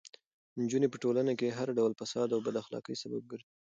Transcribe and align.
نجونې 0.59 0.87
په 0.91 0.97
ټولنه 1.03 1.31
کې 1.39 1.47
د 1.49 1.55
هر 1.59 1.67
ډول 1.77 1.91
فساد 1.99 2.29
او 2.35 2.39
بد 2.45 2.55
اخلاقۍ 2.61 2.95
سبب 3.03 3.23
ګرځي. 3.31 3.49